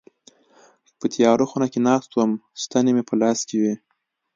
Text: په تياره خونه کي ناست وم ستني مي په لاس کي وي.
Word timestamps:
په 0.99 1.05
تياره 1.13 1.45
خونه 1.49 1.67
کي 1.73 1.79
ناست 1.87 2.09
وم 2.13 2.31
ستني 2.63 2.91
مي 2.95 3.03
په 3.09 3.13
لاس 3.21 3.39
کي 3.49 3.57
وي. 3.61 3.73